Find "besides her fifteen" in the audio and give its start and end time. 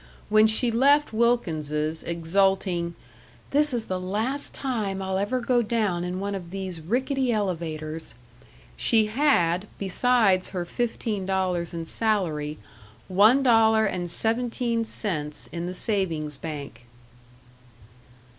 9.77-11.27